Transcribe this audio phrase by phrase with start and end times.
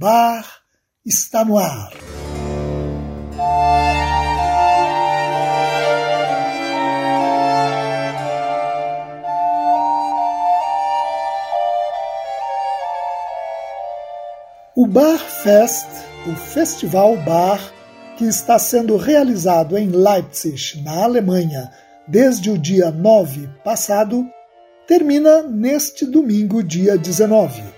[0.00, 0.46] Bar
[1.04, 1.90] está no ar.
[14.76, 15.88] O Bar Fest,
[16.28, 17.60] o Festival Bar,
[18.16, 21.72] que está sendo realizado em Leipzig, na Alemanha,
[22.06, 24.24] desde o dia 9 passado,
[24.86, 27.77] termina neste domingo, dia 19.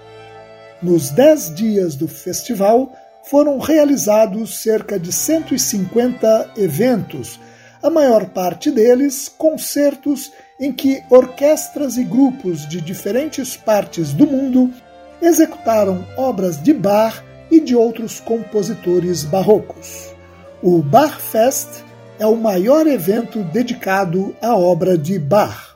[0.82, 2.92] Nos dez dias do festival,
[3.24, 7.38] foram realizados cerca de 150 eventos,
[7.82, 14.72] a maior parte deles concertos em que orquestras e grupos de diferentes partes do mundo
[15.20, 20.14] executaram obras de Bach e de outros compositores barrocos.
[20.62, 21.82] O Bach Fest
[22.18, 25.74] é o maior evento dedicado à obra de Bach.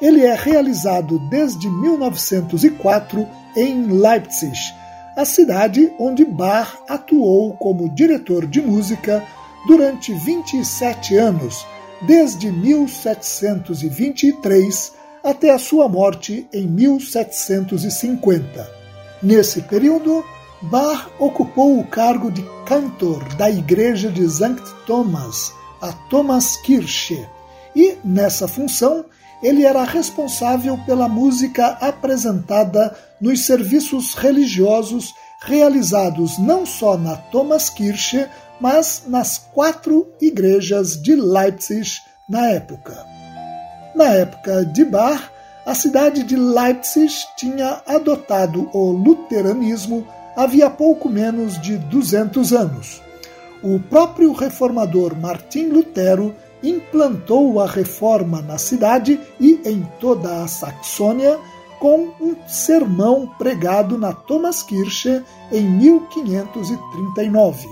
[0.00, 4.58] Ele é realizado desde 1904 em Leipzig,
[5.16, 9.24] a cidade onde Bach atuou como diretor de música
[9.66, 11.66] durante 27 anos,
[12.02, 18.80] desde 1723 até a sua morte em 1750.
[19.22, 20.24] Nesse período,
[20.62, 24.56] Bach ocupou o cargo de cantor da igreja de St.
[24.86, 27.26] Thomas, a Thomaskirche,
[27.74, 29.04] e nessa função
[29.42, 38.26] ele era responsável pela música apresentada nos serviços religiosos realizados não só na Thomaskirche,
[38.60, 41.90] mas nas quatro igrejas de Leipzig
[42.28, 43.06] na época.
[43.94, 45.30] Na época de Bach,
[45.66, 50.06] a cidade de Leipzig tinha adotado o luteranismo
[50.36, 53.02] havia pouco menos de 200 anos.
[53.62, 61.38] O próprio reformador Martim Lutero implantou a reforma na cidade e em toda a Saxônia
[61.80, 67.66] com um sermão pregado na Thomaskirche em 1539.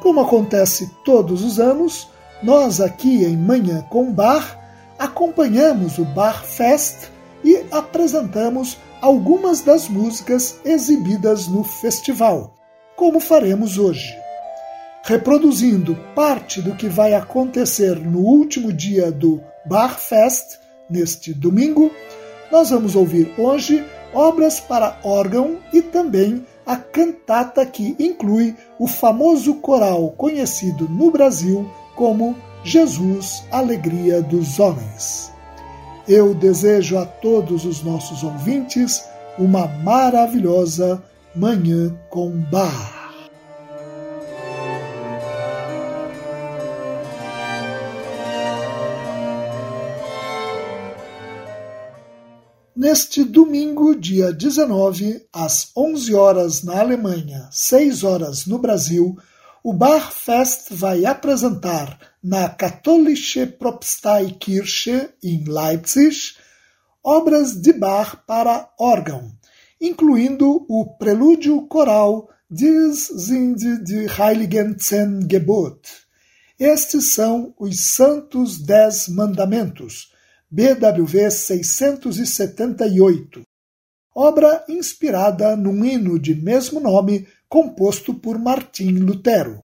[0.00, 2.08] Como acontece todos os anos,
[2.42, 4.60] nós aqui em Manhã com Bar
[4.98, 7.08] acompanhamos o Bar Fest
[7.42, 12.54] e apresentamos algumas das músicas exibidas no festival,
[12.94, 14.22] como faremos hoje
[15.04, 21.90] reproduzindo parte do que vai acontecer no último dia do Bar Fest, neste domingo,
[22.52, 23.82] nós vamos ouvir hoje
[24.12, 31.68] obras para órgão e também a cantata que inclui o famoso coral conhecido no Brasil
[31.96, 35.32] como Jesus, Alegria dos Homens.
[36.06, 39.02] Eu desejo a todos os nossos ouvintes
[39.38, 41.02] uma maravilhosa
[41.34, 43.01] Manhã com Bar.
[52.82, 59.16] Neste domingo, dia 19, às 11 horas na Alemanha, 6 horas no Brasil,
[59.62, 66.34] o Bar Fest vai apresentar na Katholische Propsteikirche em Leipzig
[67.04, 69.30] obras de Bach para órgão,
[69.80, 75.88] incluindo o prelúdio coral Dies sind die Heiligen Zehn Gebot.
[76.58, 80.11] Estes são os Santos Dez Mandamentos,
[80.54, 83.40] BWV 678,
[84.14, 89.64] obra inspirada num hino de mesmo nome composto por Martim Lutero.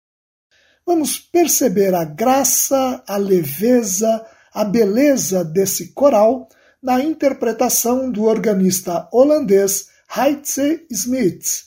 [0.86, 4.24] Vamos perceber a graça, a leveza,
[4.54, 6.48] a beleza desse coral
[6.80, 11.64] na interpretação do organista holandês Heitze Smith,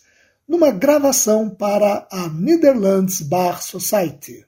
[0.47, 4.48] numa gravação para a Netherlands Bar Society.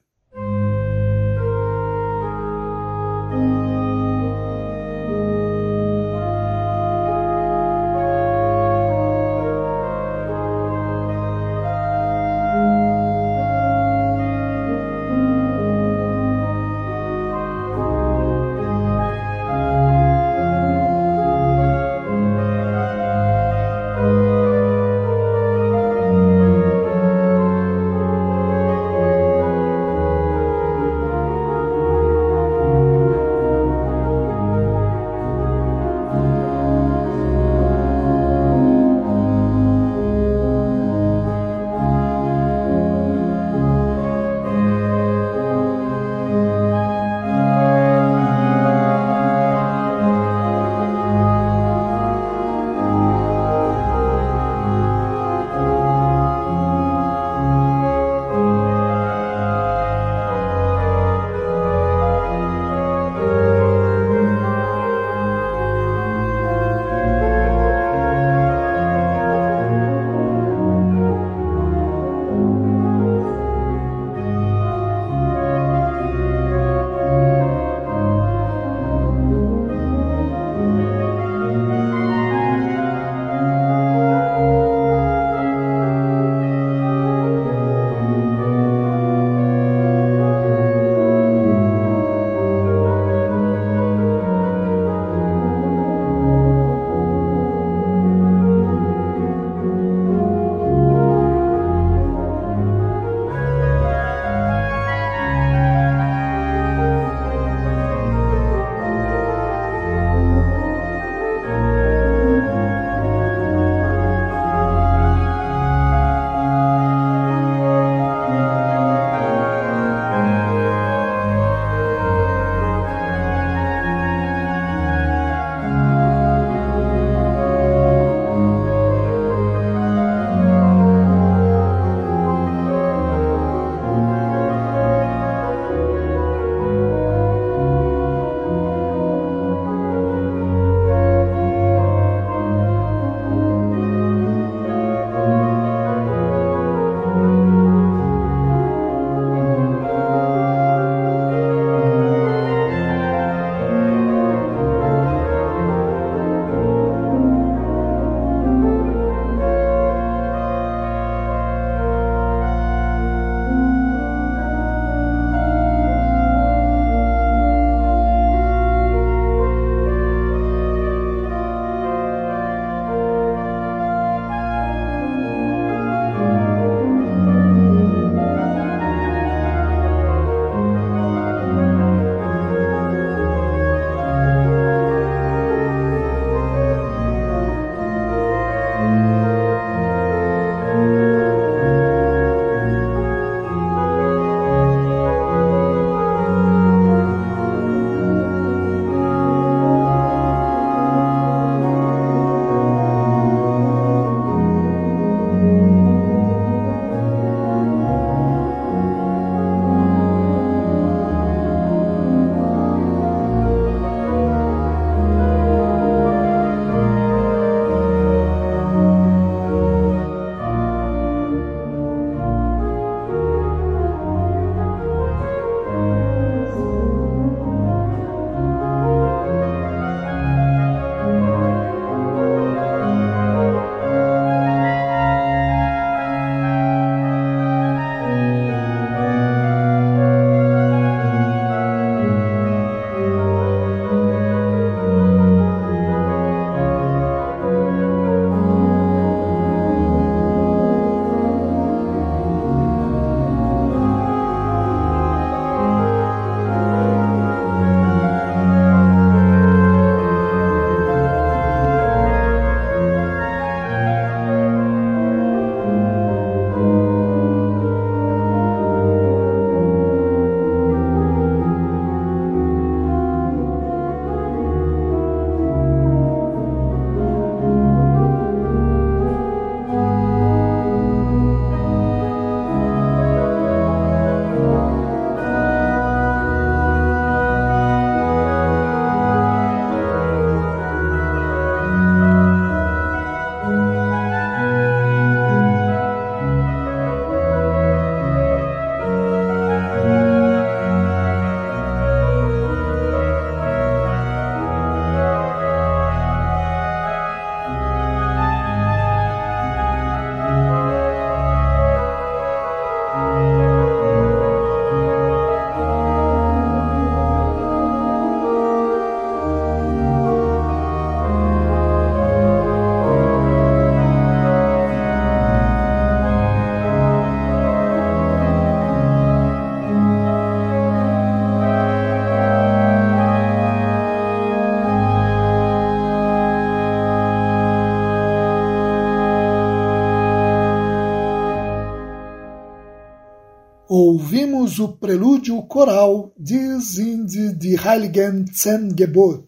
[343.93, 347.09] Ouvimos o prelúdio coral Dies sind
[347.41, 349.25] die Heiligen Zehn Gebot.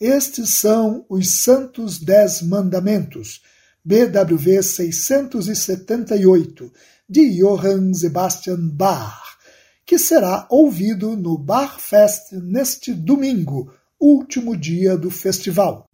[0.00, 3.42] Estes são os Santos Dez Mandamentos,
[3.84, 6.72] BWV 678,
[7.06, 9.36] de Johann Sebastian Bach,
[9.84, 13.70] que será ouvido no Bachfest neste domingo,
[14.00, 15.84] último dia do festival.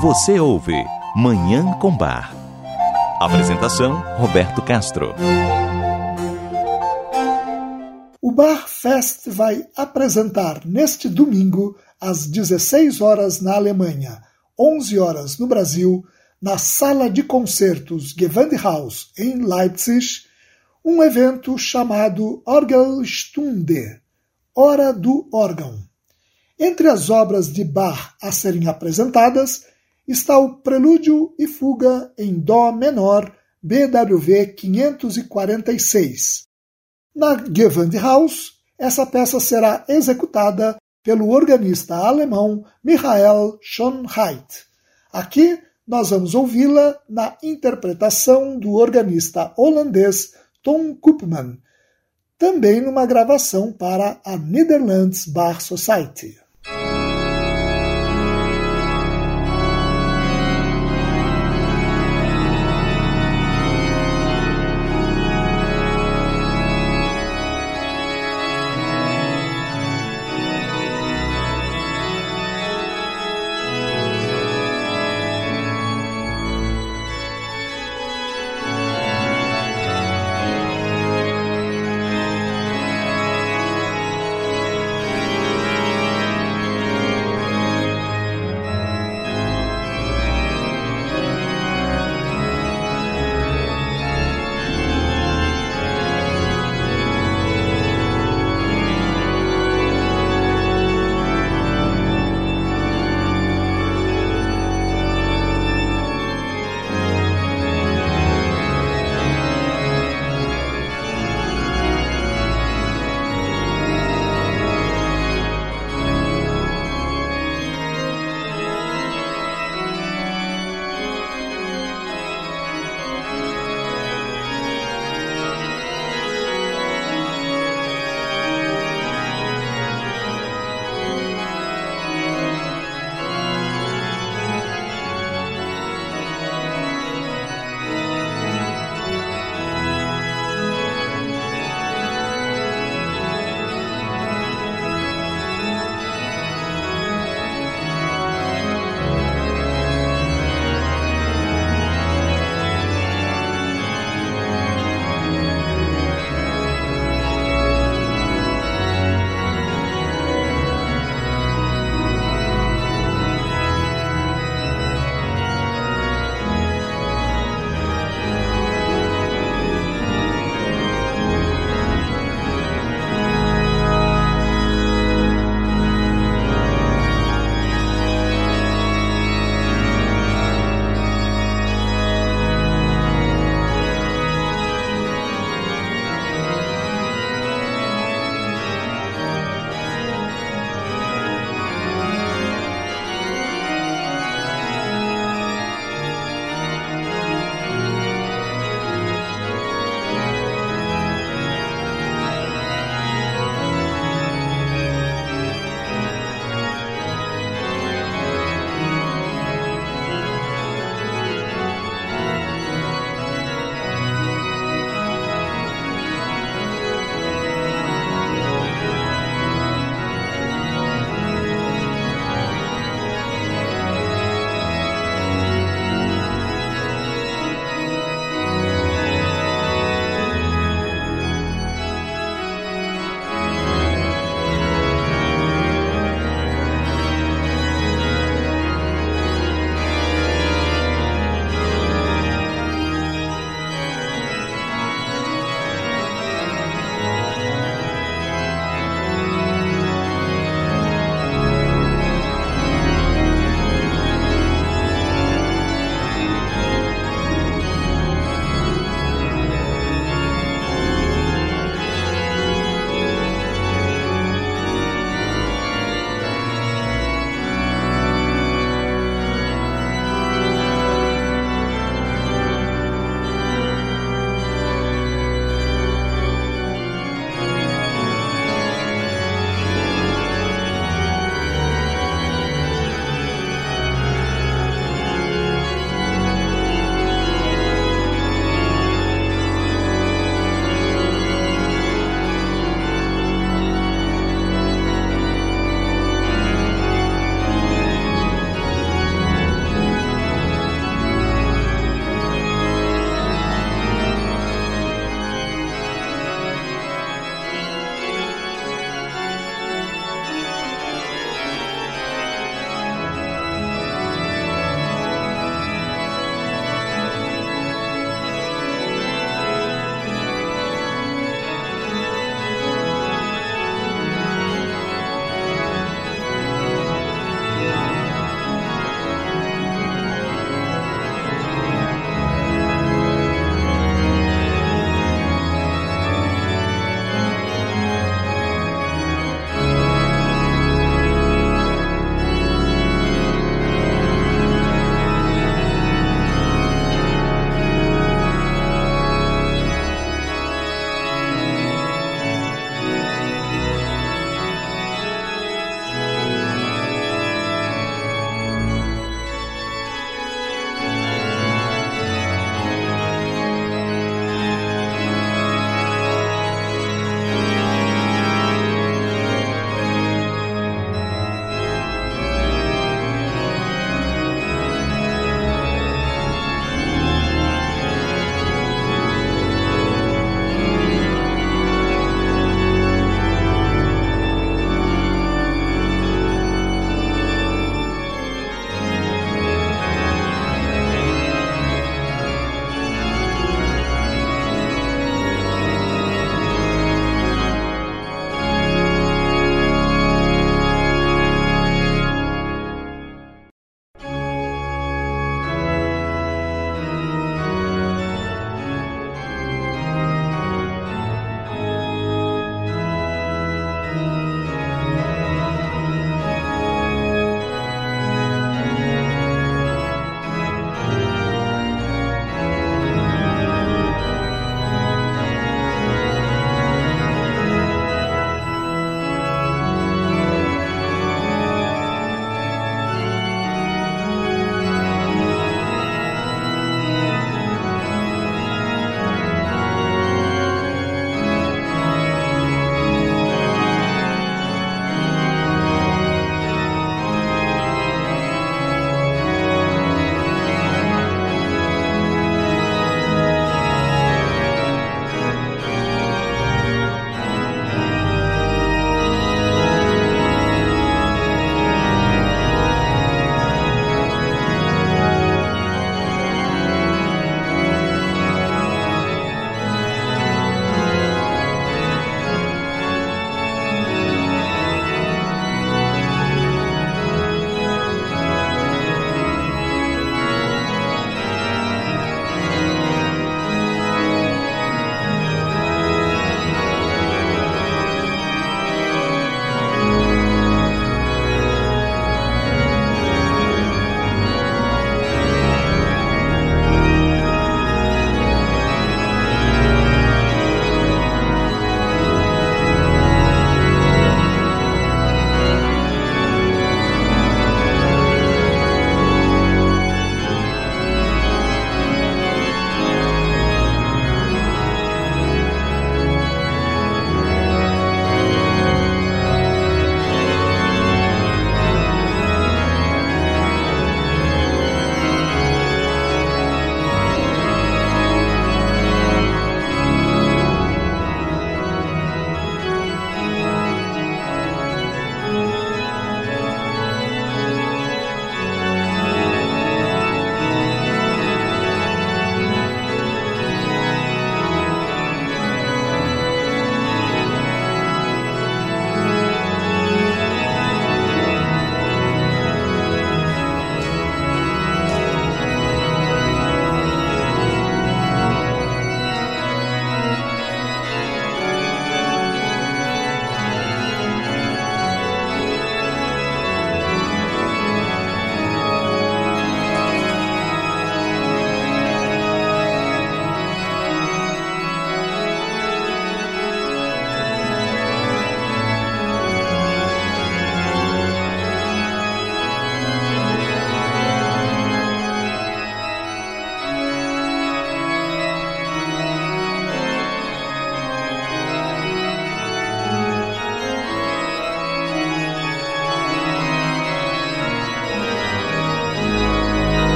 [0.00, 0.82] Você ouve
[1.14, 2.34] Manhã com Bar.
[3.18, 5.14] Apresentação: Roberto Castro.
[8.20, 14.20] O Bar Fest vai apresentar neste domingo, às 16 horas na Alemanha,
[14.60, 16.04] 11 horas no Brasil,
[16.42, 20.24] na Sala de Concertos Gewandhaus em Leipzig,
[20.84, 23.98] um evento chamado Orgelstunde
[24.54, 25.78] Hora do Órgão.
[26.58, 29.64] Entre as obras de Bach a serem apresentadas
[30.06, 36.44] está o Prelúdio e Fuga em Dó menor, BWV 546.
[37.14, 44.66] Na Gewandhaus, essa peça será executada pelo organista alemão Michael Schonheit.
[45.12, 50.32] Aqui nós vamos ouvi-la na interpretação do organista holandês
[50.62, 51.58] Tom Koopman,
[52.36, 56.36] também numa gravação para a Netherlands Bar Society.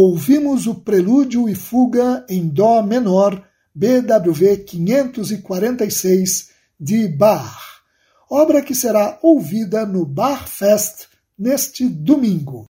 [0.00, 7.82] Ouvimos o prelúdio e fuga em Dó menor, BWV 546, de Bach,
[8.30, 11.06] obra que será ouvida no Bar Fest
[11.38, 12.64] neste domingo.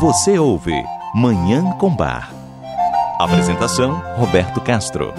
[0.00, 0.74] Você ouve
[1.14, 2.34] Manhã com Bar.
[3.20, 5.14] Apresentação: Roberto Castro.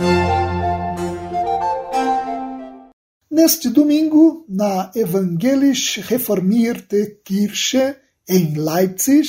[3.32, 7.96] Neste domingo, na Evangelische Reformierte Kirche,
[8.30, 9.28] em Leipzig,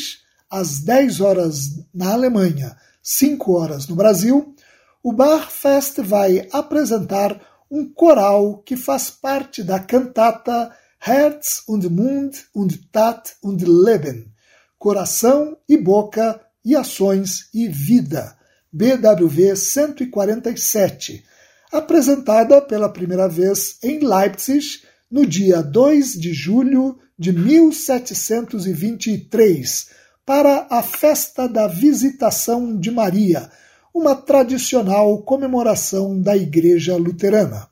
[0.50, 4.54] às 10 horas na Alemanha, 5 horas no Brasil,
[5.02, 12.90] o Barfest vai apresentar um coral que faz parte da cantata Herz und Mund und
[12.92, 14.30] Tat und Leben,
[14.78, 18.36] Coração e Boca e Ações e Vida,
[18.70, 21.24] BWV 147,
[21.72, 29.90] apresentada pela primeira vez em Leipzig no dia 2 de julho de 1723,
[30.24, 33.50] para a Festa da Visitação de Maria,
[33.92, 37.68] uma tradicional comemoração da Igreja Luterana.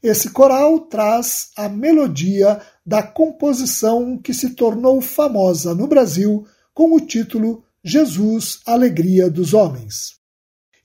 [0.00, 7.00] Esse coral traz a melodia da composição que se tornou famosa no Brasil com o
[7.00, 10.20] título Jesus, Alegria dos Homens.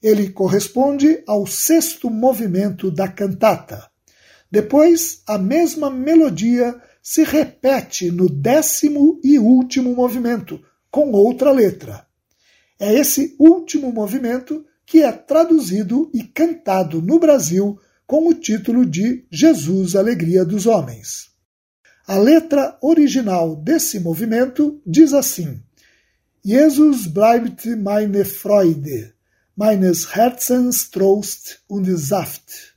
[0.02, 3.88] Ele corresponde ao sexto movimento da cantata.
[4.50, 6.74] Depois, a mesma melodia
[7.08, 12.06] se repete no décimo e último movimento, com outra letra.
[12.78, 19.24] É esse último movimento que é traduzido e cantado no Brasil com o título de
[19.30, 21.30] Jesus, Alegria dos Homens.
[22.06, 25.62] A letra original desse movimento diz assim:
[26.44, 29.14] Jesus bleibt meine Freude,
[29.56, 32.74] meines Herzens Trost und Saft.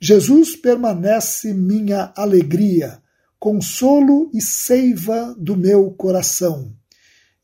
[0.00, 3.05] Jesus permanece minha alegria,
[3.38, 6.72] consolo e seiva do meu coração.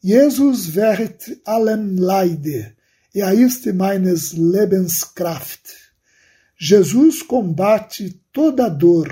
[0.02, 2.74] Jesus verret allem Leide,
[3.14, 5.76] er ist meines Lebenskraft.
[6.56, 9.08] Jesus combate toda dor,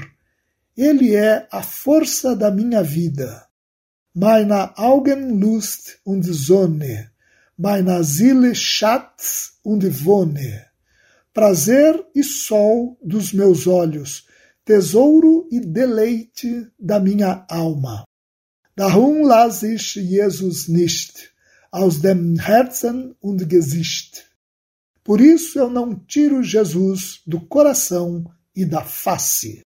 [0.77, 3.47] ele é a força da minha vida.
[4.14, 7.11] Meine Augen Lust und Sonne,
[7.57, 10.66] meiner Seele Schatz und Wonne.
[11.33, 14.27] Prazer e sol dos meus olhos,
[14.64, 18.05] tesouro e deleite da minha alma.
[18.77, 21.33] Darum las ich Jesus nicht
[21.70, 24.27] aus dem Herzen und Gesicht.
[25.05, 29.62] Por isso eu não tiro Jesus do coração e da face.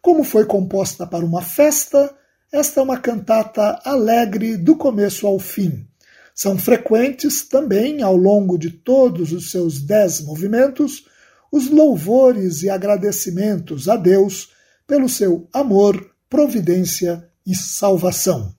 [0.00, 2.14] Como foi composta para uma festa,
[2.52, 5.86] esta é uma cantata alegre do começo ao fim.
[6.34, 11.04] São frequentes também, ao longo de todos os seus dez movimentos,
[11.56, 14.50] os louvores e agradecimentos a Deus
[14.86, 18.54] pelo seu amor, providência e salvação.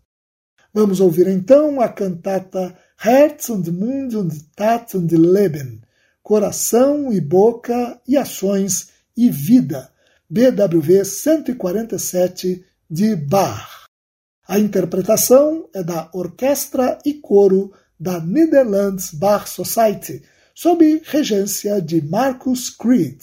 [0.74, 5.82] Vamos ouvir então a cantata Herz und Mund und Tat und Leben,
[6.24, 9.92] Coração e Boca e Ações e Vida,
[10.30, 13.86] BWV 147 de Bach.
[14.48, 20.24] A interpretação é da Orquestra e Coro da Netherlands Bach Society,
[20.60, 23.20] sob regência de Marcus Creed.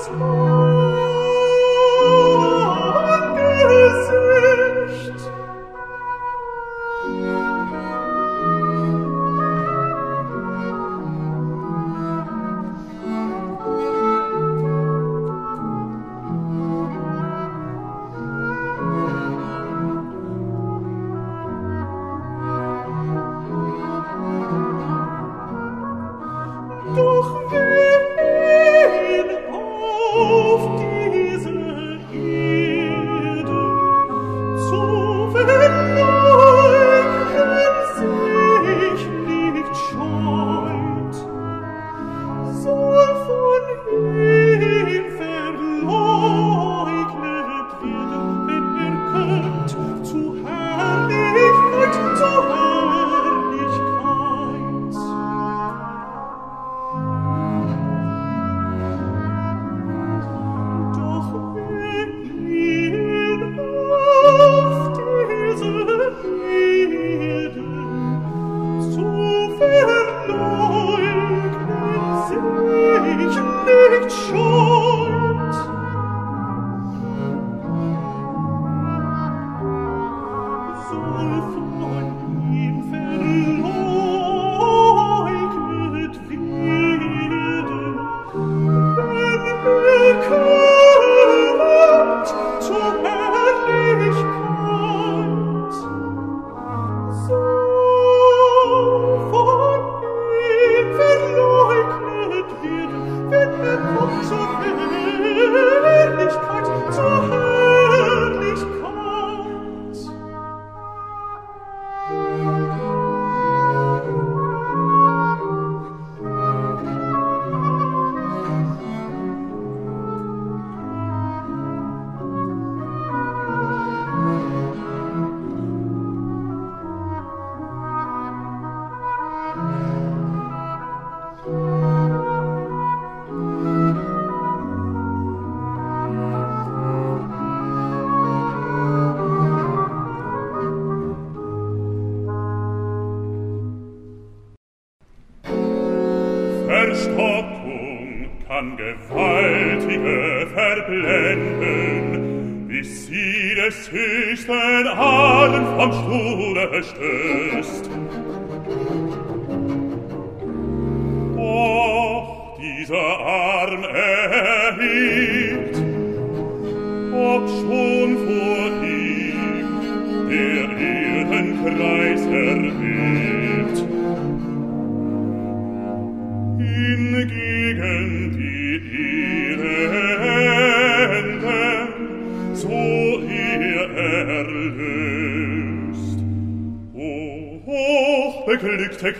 [0.00, 0.69] was born.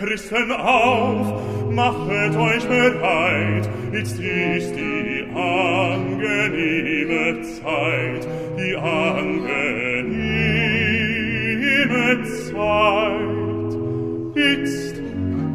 [0.01, 1.39] Christen auf,
[1.69, 8.27] machet euch bereit, jetzt ist die angenehme Zeit,
[8.57, 9.43] die angenehme
[12.23, 13.75] Zeit.
[14.33, 14.95] Jetzt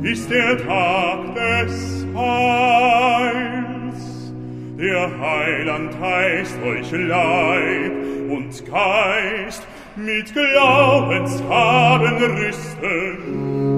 [0.05, 4.32] ist der Tag des Heils,
[4.78, 7.92] der Heiland heißt euch Leib
[8.28, 9.66] und Geist,
[9.97, 13.76] mit Glaubenshaben rüsten,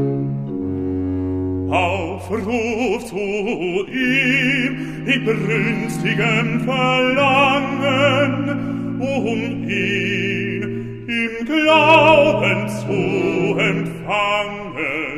[1.70, 8.48] Aufruf zu ihm in brünstigem Verlangen,
[9.00, 15.17] um ihn im Glauben zu empfangen.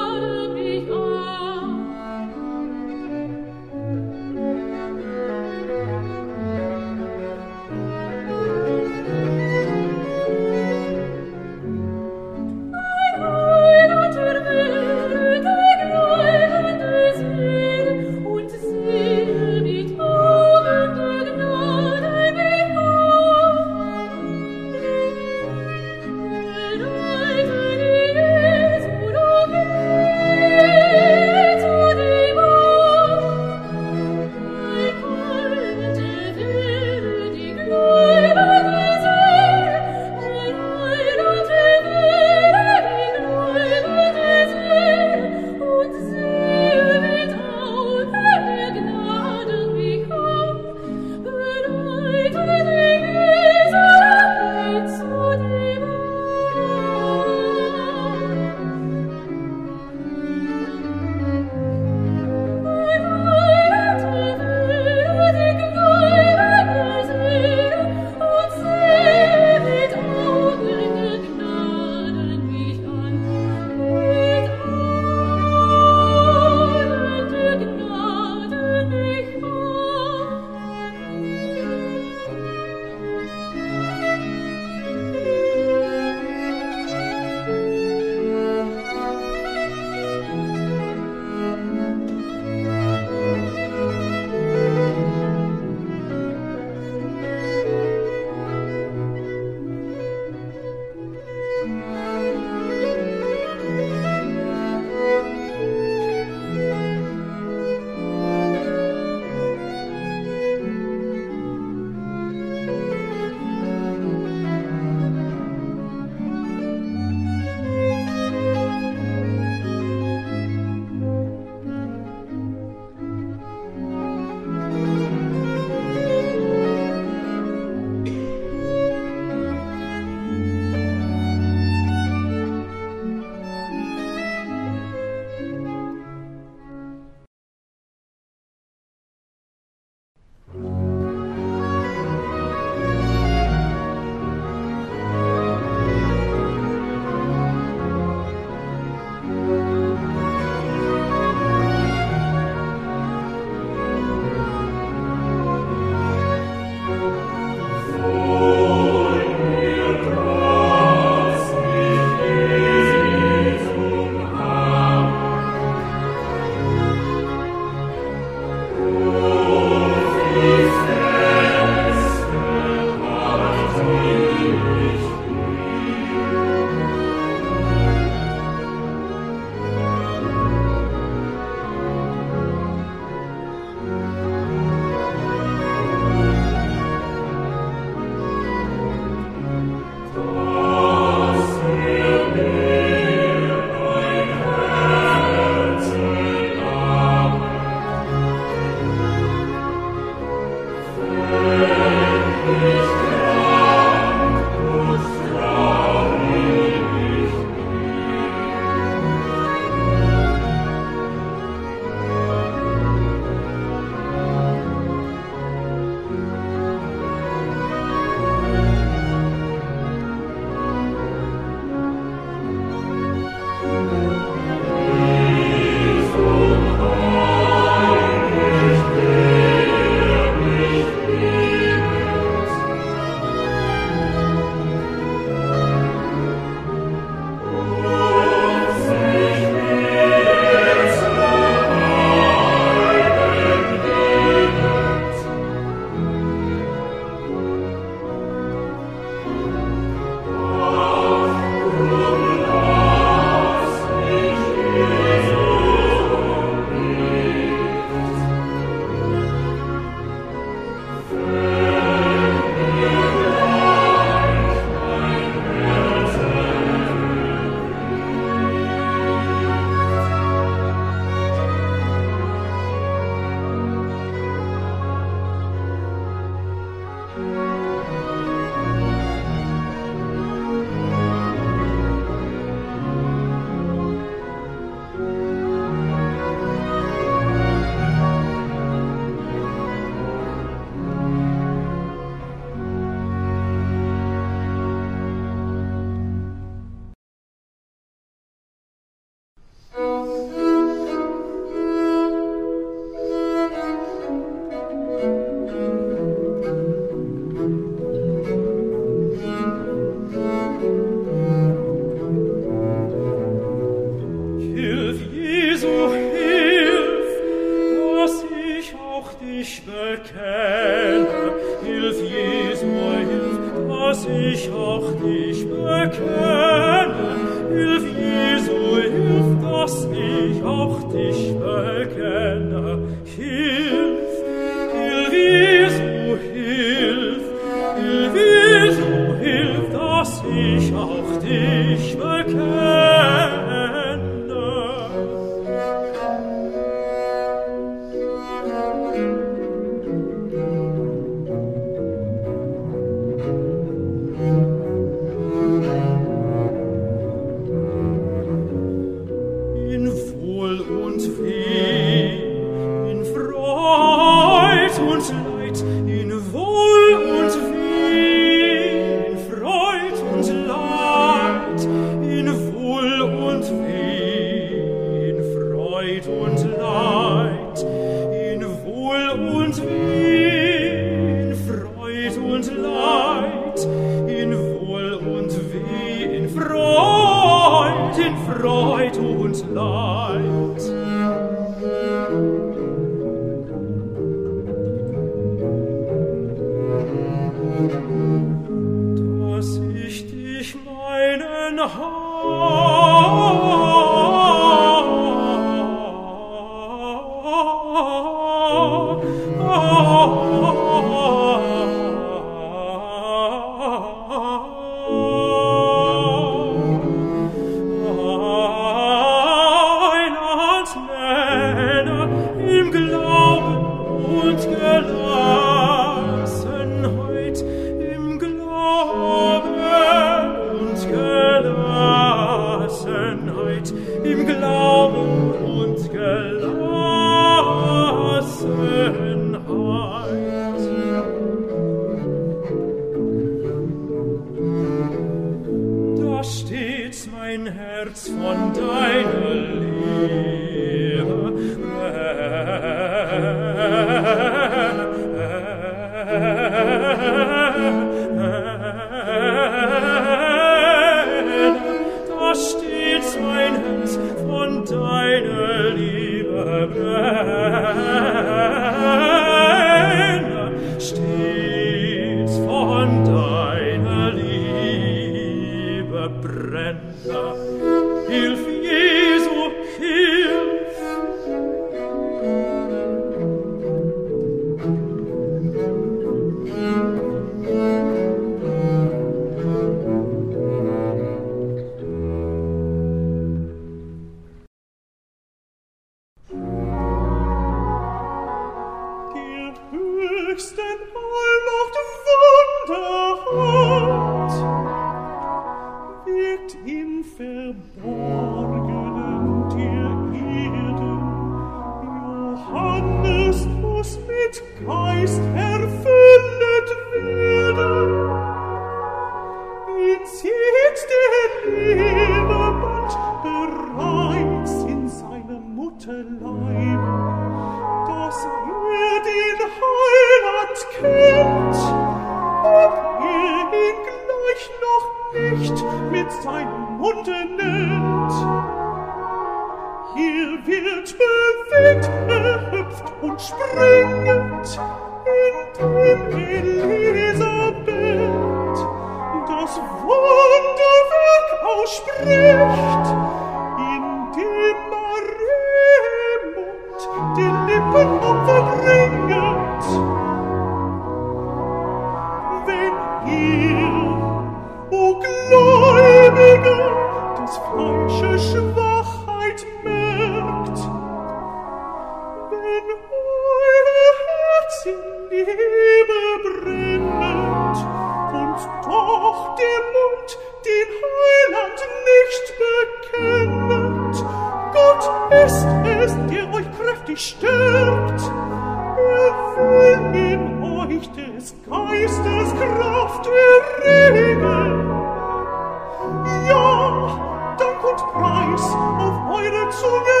[598.41, 600.00] Schweiß auf eure Zunge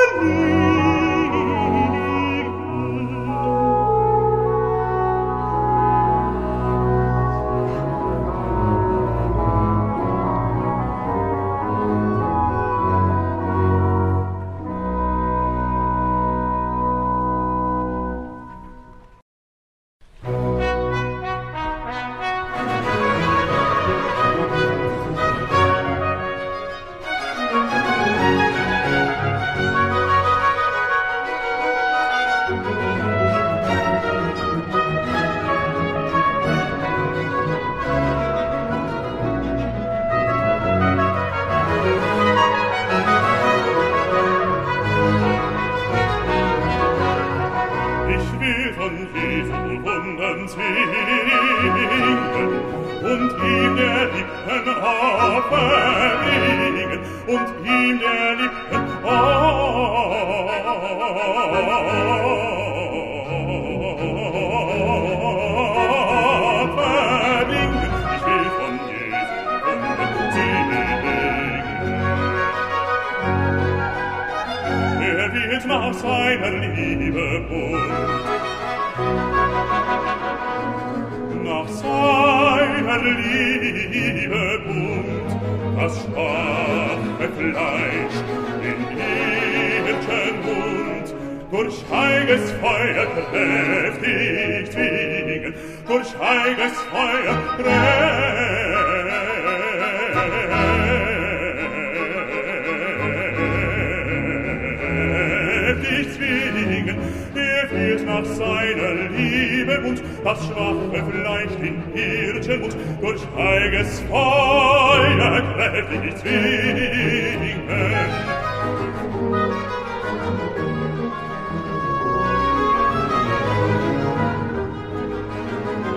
[105.91, 106.97] nichts wenigen.
[107.35, 116.03] Er führt nach seiner Liebe und das schwache Fleisch in Hirtenmund durch heiges Feuer quält
[116.03, 117.69] nichts wenigen.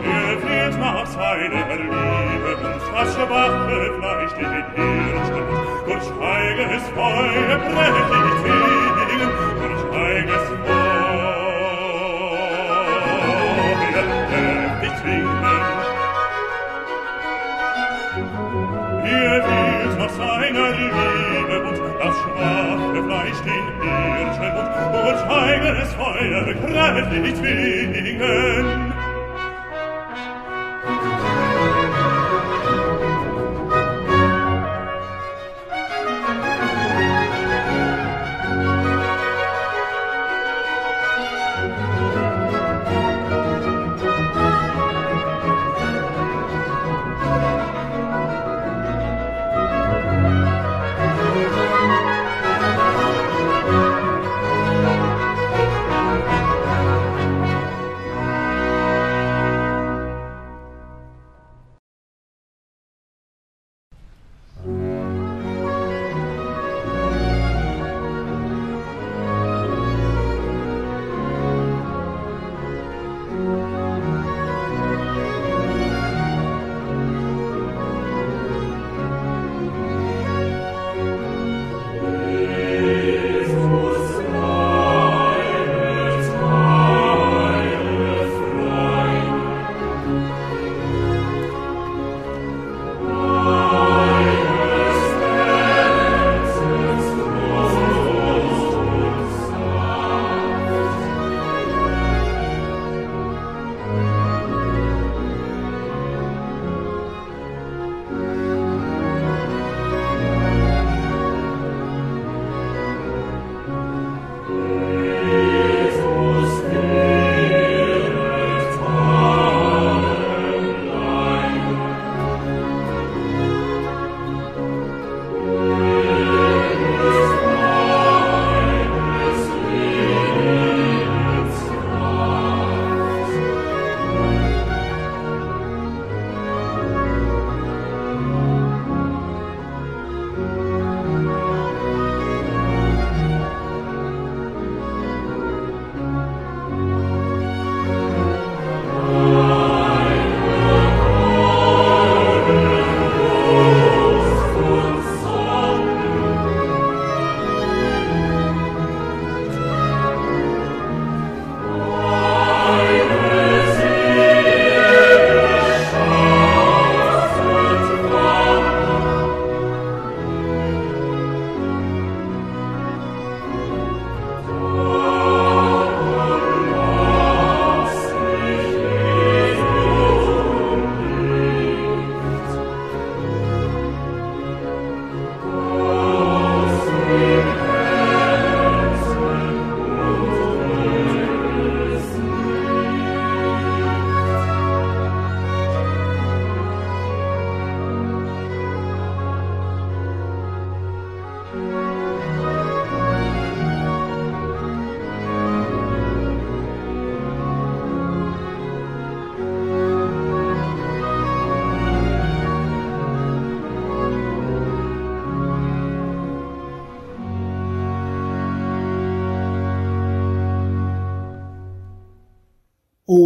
[0.05, 0.75] Er führt
[1.07, 8.74] seiner Liebe und das schwache Fleisch in Hirtenmund durch heiges Feuer quält nichts wenigen.
[22.05, 24.69] das schwache Fleisch den Hirschelmund,
[25.09, 28.84] und heigeres Feuer kräftig zwingen.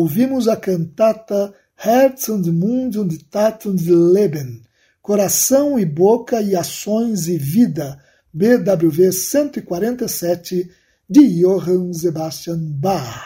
[0.09, 4.63] Ouvimos a cantata Herz und Mund und Tat und Leben,
[5.03, 8.03] Coração e Boca e Ações e Vida,
[8.33, 10.71] BWV 147,
[11.09, 13.23] de Johann Sebastian Bach.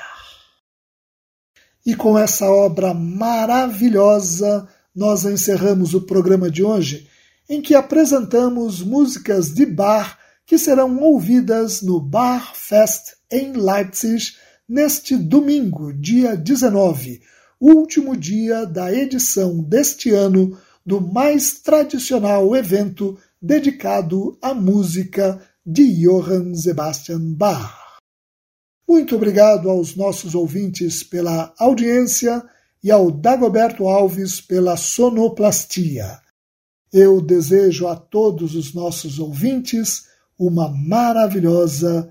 [1.86, 7.08] E com essa obra maravilhosa, nós encerramos o programa de hoje,
[7.48, 14.32] em que apresentamos músicas de Bach que serão ouvidas no Bar Fest em Leipzig
[14.72, 17.20] neste domingo, dia 19
[17.60, 26.54] último dia da edição deste ano do mais tradicional evento dedicado à música de Johann
[26.54, 27.72] Sebastian Bach.
[28.88, 32.42] Muito obrigado aos nossos ouvintes pela audiência
[32.82, 36.18] e ao Dagoberto Alves pela sonoplastia.
[36.90, 40.06] Eu desejo a todos os nossos ouvintes
[40.36, 42.10] uma maravilhosa